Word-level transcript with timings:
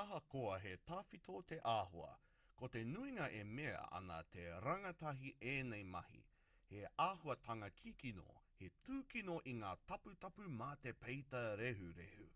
ahakoa 0.00 0.58
he 0.64 0.74
tawhito 0.90 1.38
te 1.52 1.56
āhua 1.70 2.10
ko 2.60 2.68
te 2.76 2.82
nuinga 2.90 3.26
e 3.38 3.40
mea 3.60 3.80
ana 4.00 4.04
nā 4.10 4.18
te 4.36 4.44
rangatahi 4.66 5.32
ēnei 5.54 5.82
mahi 5.96 6.20
he 6.68 6.84
āhuatanga 7.06 7.72
kikino 7.82 8.28
he 8.62 8.70
tūkino 8.90 9.40
i 9.54 9.58
ngā 9.64 9.74
taputapu 9.94 10.48
mā 10.62 10.70
te 10.86 10.94
peita 11.02 11.42
rehurehu 11.66 12.32